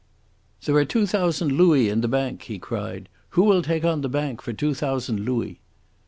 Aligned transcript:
"There 0.65 0.73
are 0.77 0.83
two 0.83 1.05
thousand 1.05 1.51
louis 1.51 1.87
in 1.87 2.01
the 2.01 2.07
bank," 2.07 2.41
he 2.41 2.57
cried. 2.57 3.07
"Who 3.37 3.43
will 3.43 3.61
take 3.61 3.85
on 3.85 4.01
the 4.01 4.09
bank 4.09 4.41
for 4.41 4.51
two 4.51 4.73
thousand 4.73 5.19
louis?" 5.25 5.61